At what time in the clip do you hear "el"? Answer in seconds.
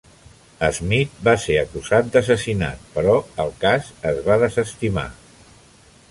3.43-3.53